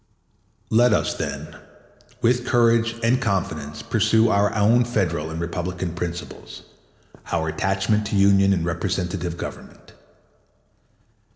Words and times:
2 0.71 0.77
Let 0.77 0.93
us, 0.93 1.13
then, 1.13 1.55
with 2.23 2.47
courage 2.47 2.95
and 3.03 3.21
confidence 3.21 3.83
pursue 3.83 4.29
our 4.29 4.51
own 4.55 4.83
Federal 4.83 5.29
and 5.29 5.39
Republican 5.39 5.93
principles, 5.93 6.63
our 7.31 7.49
attachment 7.49 8.07
to 8.07 8.15
union 8.15 8.51
and 8.51 8.65
representative 8.65 9.37
government. 9.37 9.93